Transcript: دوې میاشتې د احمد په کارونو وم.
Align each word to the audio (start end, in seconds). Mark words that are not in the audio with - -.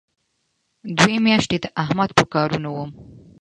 دوې 0.97 1.15
میاشتې 1.25 1.57
د 1.61 1.65
احمد 1.83 2.09
په 2.17 2.23
کارونو 2.33 2.69
وم. 2.73 2.89